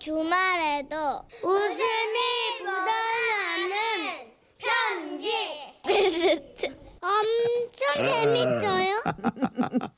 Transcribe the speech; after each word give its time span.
주말에도 0.00 0.96
웃음이 1.42 2.18
묻어나는 2.60 4.32
편지 4.56 5.30
베스트 5.86 6.74
엄청 7.02 8.06
재밌어요. 8.08 9.02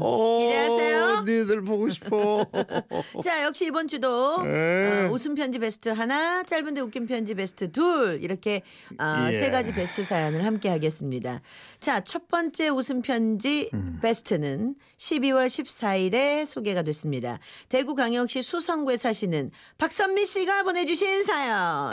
어, 0.00 0.38
기대하세요. 0.40 1.20
니들 1.26 1.62
보고 1.62 1.88
싶어. 1.88 2.46
자, 3.22 3.42
역시 3.44 3.66
이번 3.66 3.88
주도 3.88 4.42
네. 4.42 5.06
어, 5.06 5.10
웃음 5.12 5.34
편지 5.34 5.58
베스트 5.58 5.88
하나, 5.88 6.42
짧은데 6.42 6.80
웃긴 6.80 7.06
편지 7.06 7.34
베스트 7.34 7.70
둘 7.70 8.18
이렇게 8.22 8.62
어, 8.98 9.28
예. 9.30 9.40
세 9.40 9.50
가지 9.50 9.72
베스트 9.72 10.02
사연을 10.02 10.44
함께 10.44 10.68
하겠습니다. 10.68 11.40
자, 11.80 12.00
첫 12.00 12.28
번째 12.28 12.68
웃음 12.68 13.02
편지 13.02 13.70
음. 13.74 13.98
베스트는 14.02 14.74
12월 14.96 15.46
14일에 15.46 16.46
소개가 16.46 16.82
됐습니다. 16.82 17.38
대구 17.68 17.94
광역시 17.94 18.42
수성구에 18.42 18.96
사시는 18.96 19.50
박선미 19.78 20.26
씨가 20.26 20.62
보내주신 20.62 21.24
사연. 21.24 21.90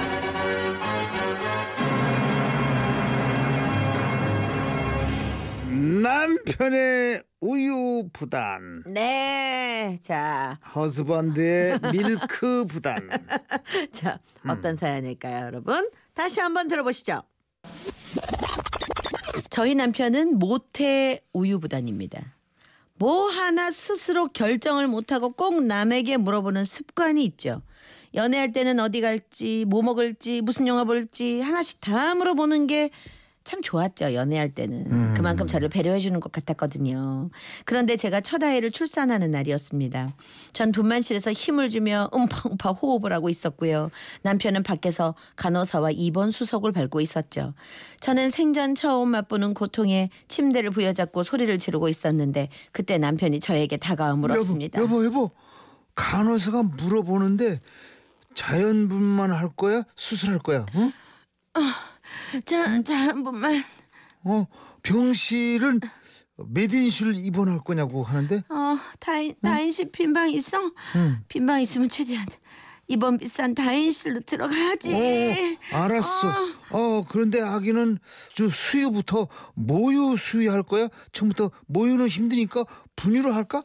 남편의 5.91 7.21
우유 7.41 8.07
부단. 8.13 8.83
네, 8.85 9.97
자, 9.99 10.57
허스번드의 10.73 11.79
밀크 11.91 12.63
부단. 12.65 13.09
자 13.91 14.19
음. 14.45 14.51
어떤 14.51 14.77
사연일까요, 14.77 15.47
여러분? 15.47 15.89
다시 16.13 16.39
한번 16.39 16.69
들어보시죠. 16.69 17.23
저희 19.49 19.75
남편은 19.75 20.39
모태 20.39 21.19
우유 21.33 21.59
부단입니다. 21.59 22.37
뭐 22.95 23.27
하나 23.29 23.69
스스로 23.69 24.27
결정을 24.27 24.87
못하고 24.87 25.31
꼭 25.31 25.61
남에게 25.61 26.15
물어보는 26.15 26.63
습관이 26.63 27.25
있죠. 27.25 27.61
연애할 28.13 28.53
때는 28.53 28.79
어디 28.79 29.01
갈지, 29.01 29.65
뭐 29.67 29.81
먹을지, 29.81 30.41
무슨 30.41 30.67
영화 30.67 30.85
볼지 30.85 31.41
하나씩 31.41 31.81
다 31.81 32.15
물어보는 32.15 32.67
게 32.67 32.91
참 33.43 33.61
좋았죠. 33.61 34.13
연애할 34.13 34.49
때는 34.53 35.13
그만큼 35.15 35.47
저를 35.47 35.67
배려해 35.67 35.99
주는 35.99 36.19
것 36.19 36.31
같았거든요. 36.31 37.29
그런데 37.65 37.97
제가 37.97 38.21
첫 38.21 38.43
아이를 38.43 38.71
출산하는 38.71 39.31
날이었습니다. 39.31 40.13
전 40.53 40.71
분만실에서 40.71 41.31
힘을 41.31 41.69
주며 41.69 42.09
음파음파 42.13 42.71
호흡을 42.71 43.11
하고 43.13 43.29
있었고요. 43.29 43.89
남편은 44.21 44.63
밖에서 44.63 45.15
간호사와 45.37 45.91
입원 45.91 46.29
수속을 46.31 46.71
밟고 46.71 47.01
있었죠. 47.01 47.53
저는 47.99 48.29
생전 48.29 48.75
처음 48.75 49.09
맛보는 49.09 49.53
고통에 49.53 50.09
침대를 50.27 50.69
부여잡고 50.71 51.23
소리를 51.23 51.57
지르고 51.57 51.89
있었는데 51.89 52.49
그때 52.71 52.97
남편이 52.97 53.39
저에게 53.39 53.77
다가와 53.77 54.15
물었습니다. 54.15 54.79
여보, 54.81 55.03
여보, 55.03 55.05
여보. 55.05 55.31
간호사가 55.95 56.63
물어보는데 56.63 57.59
자연분만 58.35 59.31
할 59.31 59.49
거야? 59.49 59.83
수술할 59.95 60.39
거야? 60.39 60.65
어? 60.73 60.91
자, 62.45 62.81
자, 62.83 62.97
한 62.97 63.23
번만. 63.23 63.63
어, 64.23 64.47
병실은 64.83 65.79
메딘실 66.37 67.13
입원할 67.15 67.59
거냐고 67.63 68.03
하는데 68.03 68.43
어, 68.49 68.77
다인, 68.99 69.35
다인실 69.41 69.91
빈방 69.91 70.29
있어? 70.31 70.57
빈방 71.27 71.61
있으면 71.61 71.89
최대한 71.89 72.25
이번 72.87 73.17
비싼 73.17 73.53
다인실로 73.55 74.19
들어가야지. 74.21 74.93
어, 74.93 75.77
알았어. 75.77 76.29
어, 76.71 77.05
그런데 77.07 77.41
아기는 77.41 77.97
저 78.35 78.49
수유부터 78.49 79.27
모유 79.53 80.17
수유할 80.17 80.63
거야? 80.63 80.87
처음부터 81.13 81.51
모유는 81.67 82.07
힘드니까 82.07 82.65
분유를 82.95 83.33
할까? 83.33 83.63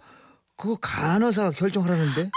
그거 0.57 0.77
간호사가 0.77 1.51
결정하라는데. 1.51 2.31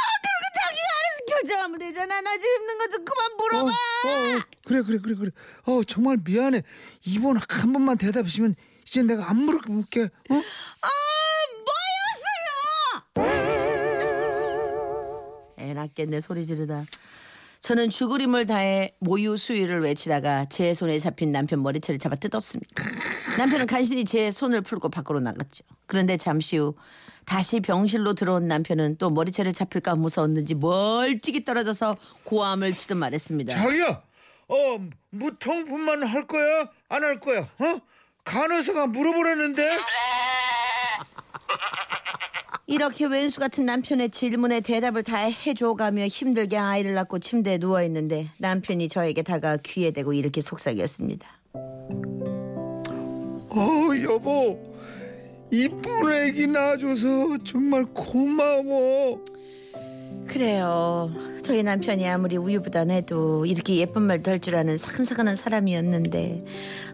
결정하면 1.44 1.80
되잖아. 1.80 2.22
나 2.22 2.38
지금 2.38 2.62
있는 2.62 2.78
거 2.78 2.88
좀 2.90 3.06
그만 3.06 3.32
어, 3.32 3.36
물어봐. 3.38 3.70
어, 3.70 4.38
어, 4.38 4.42
그래, 4.66 4.82
그래, 4.82 4.98
그래, 5.02 5.16
그래. 5.16 5.32
어, 5.66 5.84
정말 5.84 6.18
미안해. 6.23 6.64
이번 7.06 7.38
한 7.38 7.73
번만 7.73 7.98
대답해주면 7.98 8.56
이제 8.86 9.04
내가 9.04 9.30
안 9.30 9.38
물어볼게. 9.38 10.04
어? 10.04 10.36
아, 10.82 10.89
뭐였어요? 13.16 15.55
애 15.60 15.73
낳겠네 15.73 16.20
소리 16.22 16.45
지르다. 16.45 16.86
저는 17.61 17.89
죽으림을 17.89 18.45
다해 18.45 18.92
모유 18.99 19.36
수유를 19.36 19.81
외치다가 19.81 20.45
제 20.45 20.73
손에 20.73 20.97
잡힌 20.97 21.30
남편 21.31 21.61
머리채를 21.61 21.99
잡아 21.99 22.15
뜯었습니다. 22.15 22.83
남편은 23.37 23.65
간신히 23.67 24.05
제 24.05 24.31
손을 24.31 24.61
풀고 24.61 24.89
밖으로 24.89 25.20
나갔죠. 25.20 25.65
그런데 25.86 26.15
잠시 26.15 26.58
후 26.58 26.75
다시 27.25 27.59
병실로 27.59 28.14
들어온 28.14 28.48
남편은 28.48 28.98
또 28.98 29.09
머리채를 29.09 29.52
잡힐까 29.53 29.95
무서웠는지 29.98 30.55
멀찍이 30.55 31.43
떨어져서 31.43 31.98
고함을 32.23 32.73
치듯 32.75 32.95
말했습니다. 32.98 33.53
자기야, 33.61 34.02
어, 34.48 34.80
무통분만 35.11 36.03
할 36.03 36.27
거야? 36.27 36.69
안 36.87 37.03
할 37.03 37.19
거야? 37.19 37.42
어? 37.42 37.80
간호사가 38.23 38.87
물어보라는데? 38.87 39.77
이렇게 42.69 43.05
왼수 43.07 43.39
같은 43.39 43.65
남편의 43.65 44.11
질문에 44.11 44.61
대답을 44.61 45.02
다 45.02 45.17
해줘가며 45.17 46.05
힘들게 46.05 46.55
아이를 46.55 46.93
낳고 46.93 47.17
침대에 47.17 47.57
누워 47.57 47.81
있는데 47.81 48.27
남편이 48.37 48.89
저에게 48.89 49.23
다가 49.23 49.57
귀에 49.57 49.89
대고 49.89 50.13
이렇게 50.13 50.39
속삭였습니다. 50.39 51.27
어, 53.49 53.89
여보. 54.03 54.59
이쁜 55.49 56.13
애기 56.13 56.45
낳아줘서 56.45 57.39
정말 57.43 57.85
고마워. 57.85 59.23
그래요. 60.27 61.11
저희 61.41 61.63
남편이 61.63 62.07
아무리 62.07 62.37
우유부단해도 62.37 63.47
이렇게 63.47 63.77
예쁜 63.77 64.03
말도 64.03 64.30
할 64.30 64.39
줄 64.39 64.55
아는 64.55 64.77
사근사근한 64.77 65.36
사람이었는데 65.36 66.45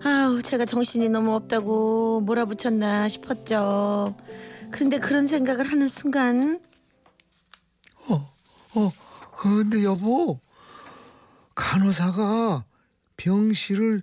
아우 0.05 0.41
제가 0.41 0.63
정신이 0.63 1.09
너무 1.09 1.33
없다고 1.35 2.21
몰아붙였나 2.21 3.09
싶었죠. 3.09 4.15
그런데 4.75 4.99
그런 4.99 5.25
생각을 5.25 5.71
하는 5.71 5.87
순간 5.87 6.59
어, 8.09 8.29
어, 8.73 8.91
근데 9.39 9.85
여보, 9.85 10.41
간호사가 11.55 12.65
병실을 13.15 14.01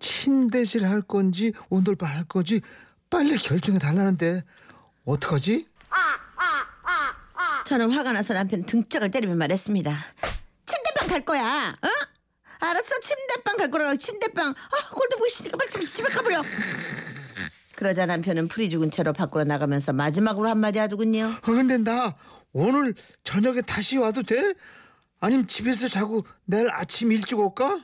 침대실 0.00 0.86
할 0.86 1.02
건지 1.02 1.52
온돌방 1.68 2.08
할 2.08 2.24
건지 2.24 2.62
빨리 3.10 3.36
결정해 3.36 3.78
달라는데 3.78 4.42
어떡하지? 5.04 5.68
저는 7.66 7.90
화가 7.90 8.12
나서 8.12 8.32
남편 8.32 8.64
등짝을 8.64 9.10
때리며 9.10 9.34
말했습니다. 9.34 9.94
침대방 10.64 11.08
갈 11.08 11.24
거야. 11.26 11.76
어? 11.82 11.88
알았어 12.60 13.00
침대방 13.00 13.58
갈 13.58 13.70
거라고 13.70 13.96
침대방. 13.98 14.48
아 14.48 14.94
꼴도 14.94 15.18
보기 15.18 15.30
싫으니까 15.30 15.58
빨리 15.58 15.84
집에 15.84 16.08
가버려. 16.08 16.42
그러자 17.76 18.06
남편은 18.06 18.48
풀이 18.48 18.68
죽은 18.70 18.90
채로 18.90 19.12
밖으로 19.12 19.44
나가면서 19.44 19.92
마지막으로 19.92 20.48
한마디 20.48 20.78
하더군요. 20.78 21.26
어, 21.26 21.46
근데 21.46 21.76
나 21.78 22.16
오늘 22.52 22.94
저녁에 23.22 23.60
다시 23.60 23.98
와도 23.98 24.22
돼? 24.22 24.54
아니면 25.20 25.46
집에서 25.46 25.86
자고 25.88 26.26
내일 26.44 26.70
아침 26.70 27.12
일찍 27.12 27.38
올까? 27.38 27.78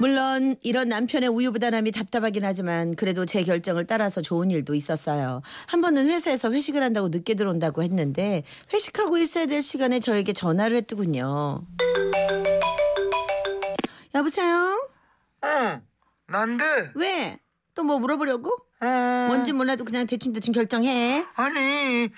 물론 0.00 0.56
이런 0.62 0.88
남편의 0.88 1.28
우유부단함이 1.28 1.92
답답하긴 1.92 2.44
하지만 2.44 2.96
그래도 2.96 3.24
제 3.26 3.44
결정을 3.44 3.86
따라서 3.86 4.22
좋은 4.22 4.50
일도 4.50 4.74
있었어요. 4.74 5.40
한 5.66 5.80
번은 5.80 6.08
회사에서 6.08 6.52
회식을 6.52 6.82
한다고 6.82 7.08
늦게 7.08 7.34
들어온다고 7.34 7.82
했는데 7.82 8.42
회식하고 8.72 9.18
있어야 9.18 9.46
될 9.46 9.62
시간에 9.62 10.00
저에게 10.00 10.32
전화를 10.32 10.76
했더군요. 10.78 11.64
여보세요? 14.14 14.88
응, 15.44 15.82
난데. 16.26 16.92
왜? 16.94 17.38
또 17.74 17.82
뭐 17.82 17.98
물어보려고? 17.98 18.50
어, 18.80 18.86
뭔지 19.28 19.52
몰라도 19.52 19.84
그냥 19.84 20.06
대충대충 20.06 20.52
결정해. 20.52 21.26
아니, 21.34 22.08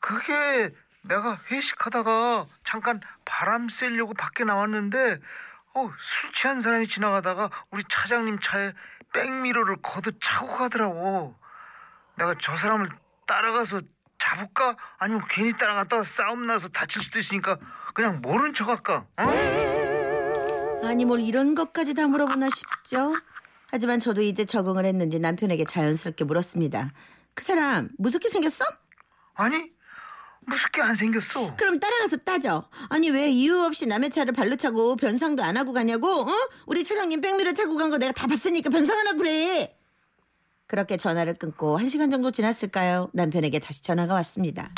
그게 0.00 0.70
내가 1.02 1.36
회식하다가 1.50 2.46
잠깐 2.64 3.00
바람 3.24 3.68
쐬려고 3.68 4.14
밖에 4.14 4.44
나왔는데 4.44 5.18
어, 5.74 5.90
술 5.98 6.32
취한 6.32 6.60
사람이 6.60 6.86
지나가다가 6.86 7.50
우리 7.70 7.82
차장님 7.90 8.38
차에 8.40 8.72
백미러를 9.12 9.76
걷어 9.82 10.12
차고 10.22 10.56
가더라고. 10.56 11.34
내가 12.16 12.34
저 12.40 12.56
사람을 12.56 12.88
따라가서 13.26 13.80
잡을까? 14.18 14.76
아니면 14.98 15.24
괜히 15.28 15.52
따라갔다가 15.52 16.04
싸움 16.04 16.46
나서 16.46 16.68
다칠 16.68 17.02
수도 17.02 17.18
있으니까 17.18 17.58
그냥 17.94 18.20
모른 18.22 18.54
척 18.54 18.68
할까? 18.68 19.06
어? 19.16 19.24
아니 20.86 21.04
뭘 21.04 21.20
이런 21.20 21.54
것까지 21.54 21.94
다 21.94 22.06
물어보나 22.06 22.48
싶죠. 22.50 23.16
하지만 23.72 23.98
저도 23.98 24.20
이제 24.20 24.44
적응을 24.44 24.84
했는지 24.84 25.18
남편에게 25.18 25.64
자연스럽게 25.64 26.24
물었습니다. 26.24 26.92
그 27.32 27.42
사람 27.42 27.88
무섭게 27.96 28.28
생겼어? 28.28 28.66
아니, 29.34 29.70
무섭게 30.42 30.82
안 30.82 30.94
생겼어. 30.94 31.56
그럼 31.56 31.80
따라가서 31.80 32.18
따져. 32.18 32.68
아니 32.90 33.08
왜 33.10 33.30
이유 33.30 33.58
없이 33.62 33.86
남의 33.86 34.10
차를 34.10 34.34
발로 34.34 34.56
차고 34.56 34.96
변상도 34.96 35.42
안 35.42 35.56
하고 35.56 35.72
가냐고? 35.72 36.06
어? 36.06 36.28
우리 36.66 36.84
차장님 36.84 37.22
백미러 37.22 37.52
차고 37.52 37.76
간 37.78 37.90
거 37.90 37.96
내가 37.96 38.12
다 38.12 38.26
봤으니까 38.26 38.68
변상하라 38.68 39.14
그래. 39.14 39.74
그렇게 40.66 40.98
전화를 40.98 41.34
끊고 41.34 41.78
한 41.78 41.88
시간 41.88 42.10
정도 42.10 42.30
지났을까요? 42.30 43.08
남편에게 43.14 43.58
다시 43.58 43.82
전화가 43.82 44.12
왔습니다. 44.14 44.70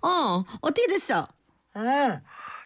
어, 0.00 0.44
어떻게 0.62 0.86
됐어? 0.86 1.26
어, 1.74 2.20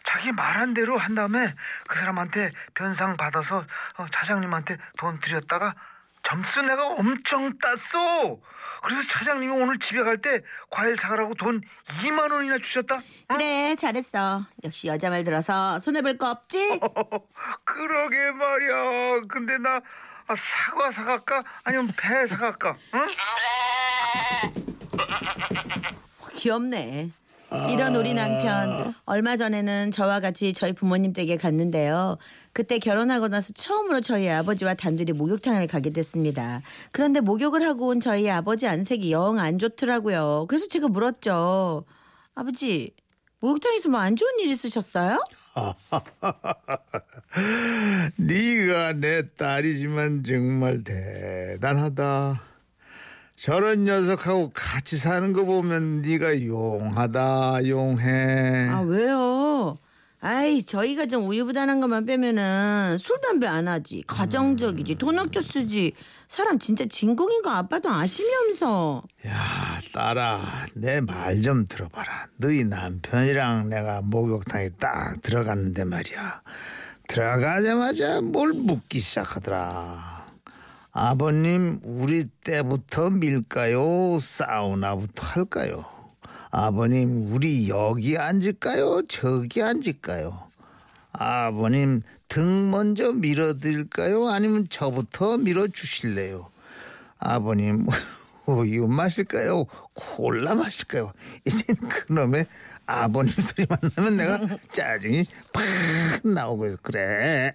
자기 0.09 0.31
말한 0.31 0.73
대로 0.73 0.97
한 0.97 1.13
다음에 1.13 1.53
그 1.87 1.95
사람한테 1.99 2.51
변상 2.73 3.15
받아서 3.15 3.63
어, 3.97 4.07
차장님한테 4.11 4.77
돈 4.97 5.19
드렸다가 5.19 5.75
점수 6.23 6.63
내가 6.63 6.87
엄청 6.87 7.55
땄어. 7.59 8.39
그래서 8.81 9.07
차장님이 9.07 9.53
오늘 9.53 9.77
집에 9.77 10.01
갈 10.01 10.17
때 10.19 10.41
과일 10.71 10.95
사가라고 10.97 11.35
돈 11.35 11.61
2만 12.01 12.31
원이나 12.31 12.57
주셨다. 12.57 12.99
그래, 13.27 13.75
잘했어. 13.75 14.43
역시 14.63 14.87
여자 14.87 15.11
말 15.11 15.23
들어서 15.23 15.79
손해 15.79 16.01
볼 16.01 16.17
거 16.17 16.31
없지? 16.31 16.79
그러게 17.63 18.31
말이야. 18.31 19.21
근데 19.29 19.59
나 19.59 19.79
아, 20.27 20.35
사과 20.35 20.91
사갈까? 20.91 21.43
아니면 21.65 21.87
배 21.95 22.25
사갈까? 22.25 22.75
응? 22.95 23.05
귀엽네. 26.33 27.11
이런 27.71 27.95
우리 27.95 28.13
남편 28.13 28.93
얼마 29.05 29.35
전에는 29.37 29.89
저와 29.91 30.19
같이 30.19 30.53
저희 30.53 30.73
부모님 30.73 31.13
댁에 31.13 31.37
갔는데요. 31.37 32.17
그때 32.53 32.77
결혼하고 32.79 33.27
나서 33.27 33.53
처음으로 33.53 34.01
저희 34.01 34.29
아버지와 34.29 34.75
단둘이 34.75 35.13
목욕탕을 35.13 35.65
가게 35.67 35.89
됐습니다. 35.89 36.61
그런데 36.91 37.21
목욕을 37.21 37.65
하고 37.65 37.87
온 37.87 37.99
저희 37.99 38.29
아버지 38.29 38.67
안색이 38.67 39.11
영 39.11 39.39
안 39.39 39.57
좋더라고요. 39.57 40.45
그래서 40.47 40.67
제가 40.67 40.87
물었죠. 40.89 41.85
아버지 42.35 42.91
목욕탕에서 43.39 43.89
뭐 43.89 43.99
안 44.01 44.15
좋은 44.15 44.29
일 44.41 44.49
있으셨어요? 44.49 45.17
네가 48.17 48.93
내 48.93 49.23
딸이지만 49.37 50.23
정말 50.23 50.83
대단하다. 50.83 52.41
저런 53.39 53.85
녀석하고 53.85 54.51
같이 54.53 54.97
사는 54.97 55.31
거 55.33 55.45
보면 55.45 56.01
네가 56.01 56.45
용하다 56.45 57.67
용해. 57.67 58.67
아 58.69 58.81
왜요? 58.81 59.77
아이 60.21 60.63
저희가 60.63 61.05
좀 61.05 61.29
우유부단한 61.29 61.79
것만 61.79 62.05
빼면은 62.05 62.97
술 62.99 63.21
담배 63.21 63.47
안 63.47 63.69
하지 63.69 64.03
가정적이지 64.05 64.95
돈 64.95 65.17
아껴 65.17 65.41
쓰지 65.41 65.93
사람 66.27 66.59
진짜 66.59 66.83
진공인 66.85 67.41
거 67.41 67.51
아빠도 67.51 67.89
아시면서 67.89 69.01
야 69.25 69.79
딸아 69.93 70.65
내 70.73 70.99
말 70.99 71.41
좀 71.41 71.63
들어봐라. 71.65 72.27
너희 72.35 72.65
남편이랑 72.65 73.69
내가 73.69 74.01
목욕탕에 74.01 74.71
딱 74.77 75.21
들어갔는데 75.21 75.85
말이야. 75.85 76.41
들어가자마자 77.07 78.19
뭘 78.19 78.49
묻기 78.51 78.99
시작하더라. 78.99 80.18
아버님 80.91 81.79
우리 81.83 82.25
때부터 82.43 83.09
밀까요? 83.09 84.19
사우나부터 84.19 85.25
할까요? 85.25 85.85
아버님 86.51 87.31
우리 87.31 87.69
여기 87.69 88.17
앉을까요? 88.17 89.03
저기 89.07 89.61
앉을까요? 89.61 90.47
아버님 91.11 92.01
등 92.27 92.71
먼저 92.71 93.11
밀어드릴까요? 93.11 94.27
아니면 94.29 94.67
저부터 94.69 95.37
밀어주실래요? 95.37 96.49
아버님 97.19 97.85
우유 98.47 98.87
마실까요? 98.87 99.65
콜라 99.93 100.55
마실까요? 100.55 101.13
이젠 101.45 101.75
그놈의 101.75 102.47
아버님 102.87 103.31
소리만 103.33 103.77
나면 103.95 104.17
내가 104.17 104.39
짜증이 104.71 105.25
팍 105.53 105.63
나오고 106.23 106.65
해서 106.65 106.77
그래. 106.81 107.53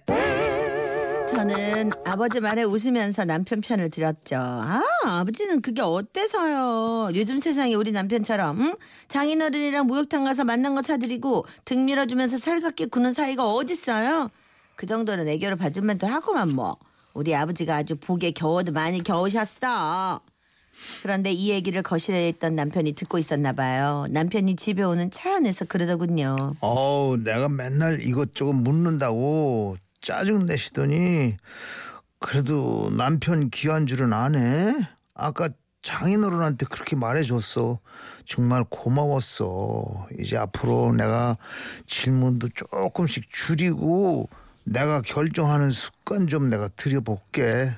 저는 1.35 1.91
아버지 2.05 2.39
말에 2.39 2.63
웃으면서 2.63 3.25
남편 3.25 3.59
편을 3.59 3.89
들었죠. 3.89 4.37
아 4.37 4.81
아버지는 5.03 5.61
그게 5.61 5.81
어때서요? 5.81 7.09
요즘 7.13 7.41
세상에 7.41 7.75
우리 7.75 7.91
남편처럼 7.91 8.61
응? 8.61 8.75
장인어른이랑 9.09 9.85
목욕탕 9.85 10.23
가서 10.23 10.45
만난 10.45 10.75
거 10.75 10.81
사드리고 10.81 11.45
등 11.65 11.83
밀어주면서 11.83 12.37
살갑게 12.37 12.85
구는 12.85 13.11
사이가 13.11 13.45
어딨어요? 13.45 14.29
그 14.75 14.85
정도는 14.85 15.27
애교를 15.27 15.57
봐주면 15.57 15.97
또 15.97 16.07
하고만 16.07 16.55
뭐. 16.55 16.77
우리 17.13 17.35
아버지가 17.35 17.75
아주 17.75 17.97
복에 17.97 18.31
겨워도 18.31 18.71
많이 18.71 19.03
겨우셨어. 19.03 20.21
그런데 21.01 21.31
이 21.31 21.49
얘기를 21.49 21.81
거실에 21.81 22.29
있던 22.29 22.55
남편이 22.55 22.93
듣고 22.93 23.17
있었나 23.17 23.51
봐요. 23.51 24.05
남편이 24.09 24.55
집에 24.55 24.83
오는 24.83 25.11
차 25.11 25.35
안에서 25.35 25.65
그러더군요. 25.65 26.55
어우 26.61 27.17
내가 27.17 27.49
맨날 27.49 28.01
이것저것 28.01 28.53
묻는다고 28.53 29.77
짜증 30.05 30.45
내시더니 30.45 31.35
그래도 32.19 32.91
남편 32.95 33.49
귀한 33.49 33.87
줄은 33.87 34.13
아네. 34.13 34.75
아까 35.15 35.49
장인어른한테 35.81 36.67
그렇게 36.67 36.95
말해줬어. 36.95 37.79
정말 38.25 38.63
고마웠어. 38.69 40.07
이제 40.19 40.37
앞으로 40.37 40.93
내가 40.93 41.37
질문도 41.87 42.49
조금씩 42.49 43.25
줄이고 43.31 44.29
내가 44.63 45.01
결정하는 45.01 45.71
습관 45.71 46.27
좀 46.27 46.49
내가 46.51 46.67
들여볼게. 46.67 47.71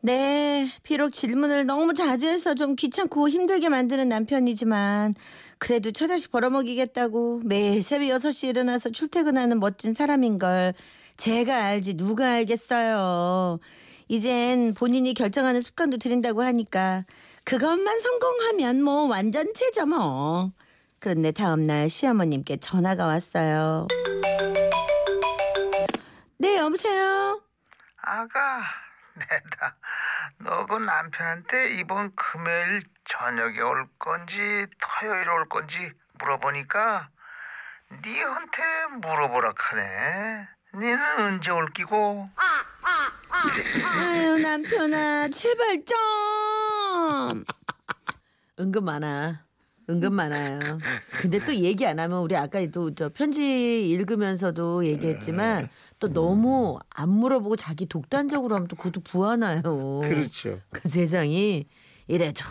네, 0.00 0.70
비록 0.82 1.10
질문을 1.10 1.66
너무 1.66 1.92
자주 1.92 2.26
해서 2.26 2.54
좀 2.54 2.76
귀찮고 2.76 3.28
힘들게 3.28 3.68
만드는 3.68 4.08
남편이지만 4.08 5.14
그래도 5.58 5.90
처자식 5.90 6.30
벌어먹이겠다고 6.30 7.42
매일 7.44 7.82
새벽 7.82 8.08
6시에 8.18 8.50
일어나서 8.50 8.90
출퇴근하는 8.90 9.60
멋진 9.60 9.94
사람인 9.94 10.38
걸 10.38 10.74
제가 11.16 11.64
알지 11.66 11.94
누가 11.96 12.32
알겠어요. 12.32 13.58
이젠 14.08 14.74
본인이 14.74 15.14
결정하는 15.14 15.60
습관도 15.60 15.96
들인다고 15.98 16.42
하니까 16.42 17.04
그것만 17.44 17.98
성공하면 17.98 18.82
뭐 18.82 19.06
완전체죠 19.06 19.86
뭐. 19.86 20.52
그런데 21.00 21.32
다음날 21.32 21.88
시어머님께 21.88 22.56
전화가 22.58 23.06
왔어요. 23.06 23.86
네, 26.38 26.56
여보세요? 26.58 27.40
아가, 27.96 28.62
내다. 29.14 29.76
너그 30.38 30.74
남편한테 30.74 31.74
이번 31.78 32.14
금요일 32.14 32.84
저녁에 33.08 33.60
올 33.60 33.86
건지 33.98 34.36
토요일 34.80 35.28
올 35.30 35.48
건지 35.48 35.92
물어보니까 36.18 37.08
니한테 38.04 38.62
물어보라 39.00 39.52
카네. 39.54 40.48
니는 40.78 40.98
언제 41.18 41.50
올 41.50 41.72
끼고? 41.72 42.28
아유 43.96 44.38
남편아 44.38 45.28
제발 45.28 45.84
좀. 45.84 47.44
은근 48.58 48.84
많아. 48.84 49.44
은근 49.88 50.12
많아요. 50.14 50.58
근데 51.20 51.38
또 51.38 51.54
얘기 51.54 51.86
안 51.86 51.98
하면 51.98 52.18
우리 52.18 52.36
아까도 52.36 52.94
저 52.94 53.08
편지 53.10 53.88
읽으면서도 53.90 54.86
얘기했지만 54.86 55.68
또 55.98 56.12
너무 56.12 56.78
안 56.90 57.10
물어보고 57.10 57.56
자기 57.56 57.86
독단적으로 57.86 58.54
하면 58.54 58.68
또 58.68 58.76
그것도 58.76 59.00
부하나요? 59.00 59.62
그렇죠. 60.02 60.60
그 60.70 60.88
세상이 60.88 61.66
이래도 62.08 62.42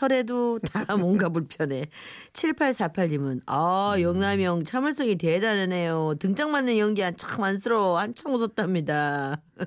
철에도 0.00 0.58
다 0.60 0.84
뭔가 0.96 1.28
불편해 1.28 1.86
7848님은 2.32 3.40
아 3.46 3.96
영남이 4.00 4.42
형 4.44 4.64
참을성이 4.64 5.16
대단하네요 5.16 6.14
등짝 6.18 6.48
맞는 6.50 6.78
연기 6.78 7.02
한참 7.02 7.42
안쓰러워 7.44 7.98
한참 7.98 8.32
웃었답니다 8.32 9.42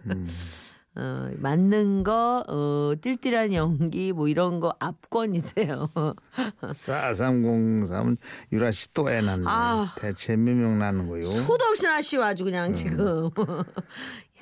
어, 0.96 1.28
맞는 1.38 2.04
거, 2.04 2.44
어, 2.48 2.94
띨띨한 3.02 3.52
연기, 3.54 4.12
뭐 4.12 4.28
이런 4.28 4.60
거 4.60 4.76
압권이세요. 4.80 5.90
4303은 6.62 8.18
유라 8.52 8.72
씨 8.72 8.94
또 8.94 9.10
애났네. 9.10 9.44
아. 9.48 9.92
대체 9.98 10.36
몇 10.36 10.54
명 10.56 10.78
나는 10.78 11.10
거요? 11.10 11.24
수도 11.24 11.58
없이 11.68 11.88
아쉬워 11.88 12.24
아주 12.26 12.44
그냥 12.44 12.74
지금. 12.74 13.32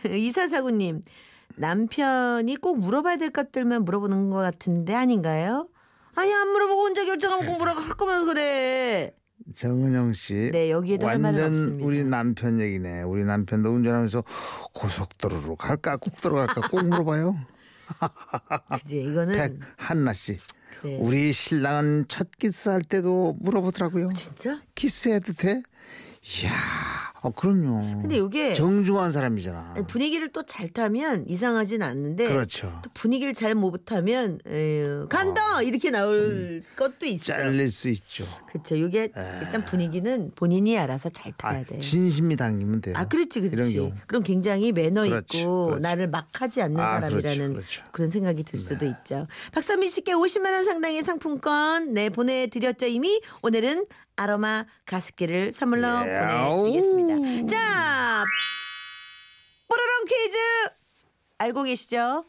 이사사구님, 0.06 1.00
남편이 1.56 2.58
꼭 2.58 2.80
물어봐야 2.80 3.16
될 3.16 3.30
것들만 3.30 3.86
물어보는 3.86 4.30
것 4.30 4.40
같은데 4.40 4.94
아닌가요? 4.94 5.70
아니 6.16 6.34
안 6.34 6.50
물어보고 6.50 6.82
혼자 6.84 7.06
결정하면 7.06 7.46
꼭 7.46 7.58
뭐라고 7.58 7.80
할 7.80 7.90
거면서 7.94 8.26
그래. 8.26 9.14
정은영 9.56 10.14
씨. 10.14 10.50
네, 10.52 10.70
여기에도 10.72 11.06
완전. 11.08 11.80
우리 11.82 12.04
남편 12.04 12.60
얘기네. 12.60 13.04
우리 13.04 13.24
남편도 13.24 13.70
운전하면서 13.70 14.24
고속도로로 14.74 15.56
갈까 15.56 15.98
꼭 15.98 16.16
들어갈까 16.22 16.62
꼭 16.70 16.84
물어봐요. 16.86 17.36
그지 18.80 19.02
이거는 19.04 19.36
백 19.36 19.60
한나 19.78 20.14
씨. 20.14 20.38
그래. 20.82 20.98
우리 21.00 21.34
신랑은 21.34 22.06
첫 22.08 22.30
키스할 22.40 22.82
때도 22.84 23.38
물어보더라고요. 23.40 24.12
진짜? 24.14 24.62
키스해도 24.76 25.34
돼? 25.34 25.62
이야 26.44 26.52
아 27.24 27.30
그럼요. 27.30 28.02
근데 28.02 28.18
이게 28.18 28.54
정중한 28.54 29.12
사람이잖아. 29.12 29.76
분위기를 29.88 30.30
또 30.30 30.42
잘 30.44 30.68
타면 30.70 31.26
이상하진 31.28 31.82
않는데 31.84 32.26
그렇죠. 32.28 32.80
또 32.84 32.90
분위기를 32.94 33.34
잘못 33.34 33.86
타면 33.86 34.40
에휴, 34.48 35.08
간다 35.08 35.62
이렇게 35.62 35.92
나올 35.92 36.64
것도 36.76 37.06
있어요. 37.06 37.38
잘릴 37.38 37.72
수 37.72 37.90
있죠. 37.90 38.26
그렇죠. 38.48 38.76
이게 38.76 39.12
일단 39.42 39.64
분위기는 39.66 40.32
본인이 40.36 40.78
알아서 40.78 41.10
잘 41.10 41.32
타야 41.38 41.60
아, 41.60 41.64
돼. 41.64 41.80
진심이 41.80 42.36
당기면 42.36 42.82
돼요. 42.82 42.96
아, 42.98 43.06
그렇지, 43.06 43.40
그렇지. 43.42 43.94
그럼 44.08 44.24
굉장히 44.24 44.72
매너 44.72 45.04
그렇지, 45.04 45.40
있고 45.40 45.66
그렇지. 45.68 45.82
나를 45.84 46.08
막 46.10 46.28
하지 46.34 46.62
않는 46.64 46.80
아, 46.80 47.00
사람이라는 47.00 47.38
그렇죠, 47.54 47.54
그렇죠. 47.54 47.84
그런 47.92 48.10
생각이 48.10 48.44
들 48.44 48.58
수도 48.60 48.86
있죠. 48.86 49.28
박선미 49.54 49.88
씨께 49.90 50.14
50만 50.14 50.52
원 50.54 50.66
상당의 50.66 51.04
상품권 51.04 51.94
네 51.94 52.10
보내드렸죠 52.10 52.88
이미 52.88 53.22
오늘은 53.44 53.86
아로마 54.16 54.66
가습기를 54.86 55.52
선물로 55.52 55.88
야우. 55.88 56.62
보내드리겠습니다. 56.62 57.56
자, 57.56 58.24
뽀로롱 59.68 60.06
퀴즈 60.06 60.38
알고 61.38 61.64
계시죠? 61.64 62.26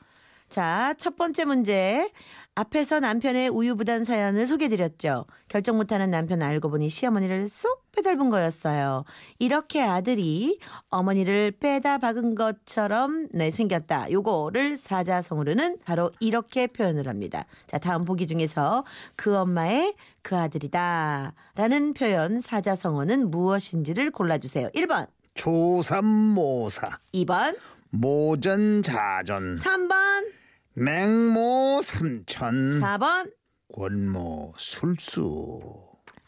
자, 0.49 0.95
첫 0.99 1.17
번째 1.17 1.45
문제. 1.45 2.11
앞에서 2.55 3.01
남편의 3.01 3.49
우유부단 3.49 4.05
사연을 4.05 4.45
소개드렸죠. 4.45 5.25
결정 5.49 5.79
못하는 5.79 6.11
남편 6.11 6.43
알고 6.43 6.69
보니 6.69 6.91
시어머니를 6.91 7.49
쏙 7.49 7.91
빼닮은 7.93 8.29
거였어요. 8.29 9.05
이렇게 9.39 9.81
아들이 9.83 10.59
어머니를 10.91 11.53
빼다 11.53 11.97
박은 11.99 12.35
것처럼 12.35 13.29
네, 13.33 13.51
생겼다. 13.51 14.11
요거를 14.11 14.77
사자성어로는 14.77 15.79
바로 15.85 16.11
이렇게 16.21 16.67
표현을 16.67 17.09
합니다. 17.09 17.47
자, 17.67 17.79
다음 17.79 18.05
보기 18.05 18.27
중에서 18.27 18.85
그 19.17 19.35
엄마의 19.35 19.95
그 20.21 20.37
아들이다. 20.37 21.33
라는 21.55 21.95
표현 21.95 22.41
사자성어는 22.41 23.31
무엇인지를 23.31 24.11
골라주세요. 24.11 24.69
1번, 24.75 25.07
조삼모사, 25.35 26.99
2번, 27.15 27.57
모전자전, 27.91 29.55
3번, 29.55 30.42
맹모 30.75 31.81
삼천, 31.83 32.81
4번. 32.81 33.33
권모 33.75 34.55
술수. 34.57 35.61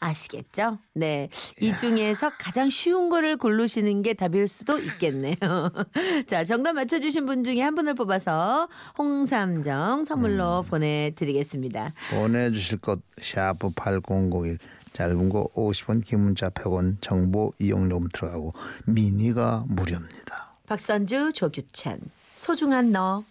아시겠죠? 0.00 0.78
네. 0.92 1.30
이 1.60 1.74
중에서 1.74 2.30
가장 2.38 2.68
쉬운 2.68 3.08
거를 3.08 3.38
고르시는 3.38 4.02
게 4.02 4.12
답일 4.12 4.48
수도 4.48 4.78
있겠네요. 4.78 5.36
자, 6.26 6.44
정답 6.44 6.74
맞춰주신 6.74 7.24
분 7.24 7.42
중에 7.42 7.62
한 7.62 7.74
분을 7.74 7.94
뽑아서 7.94 8.68
홍삼정 8.98 10.04
선물로 10.04 10.64
보내드리겠습니다. 10.68 11.94
보내주실 12.10 12.78
것 12.78 13.00
샤프 13.22 13.70
8001 13.74 14.58
짧은 14.92 15.28
거 15.30 15.48
50원 15.54 16.04
긴 16.04 16.20
문자 16.20 16.50
100원 16.50 16.98
정보 17.00 17.54
이용료금 17.58 18.08
들어가고 18.12 18.52
미니가 18.86 19.64
무료입니다. 19.68 20.54
박선주, 20.66 21.32
조규찬, 21.32 21.98
소중한 22.34 22.92
너. 22.92 23.24